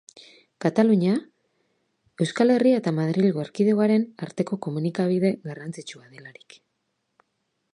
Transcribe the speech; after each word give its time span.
Katalunia, 0.63 1.17
Euskal 2.25 2.53
Herria 2.53 2.79
eta 2.81 2.93
Madrilgo 3.01 3.43
Erkidegoaren 3.43 4.07
arteko 4.29 4.59
komunikabide 4.67 5.31
garrantzitsua 5.51 6.09
delarik. 6.15 6.59